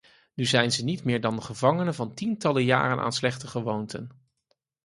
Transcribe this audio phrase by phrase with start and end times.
[0.33, 4.27] Nu zijn ze niet meer dan gevangenen van tientallen jaren aan slechte gewoonten.